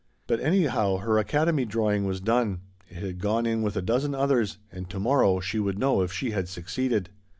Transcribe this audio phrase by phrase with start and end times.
[0.25, 4.57] But anyhow her Academy drawing was done; it had gone in with a dozen others,
[4.71, 7.11] and to morrow she would know if she had succeeded.